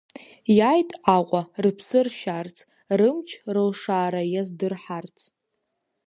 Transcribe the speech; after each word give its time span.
Иааит 0.57 0.89
Аҟәа 1.15 1.41
рыԥсы 1.63 1.99
ршьарц, 2.05 2.57
рымч-рылшара 2.99 4.21
иаздырҳарц. 4.33 5.17